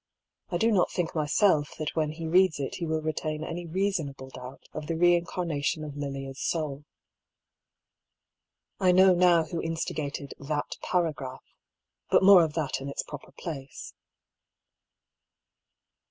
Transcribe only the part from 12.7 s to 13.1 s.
in its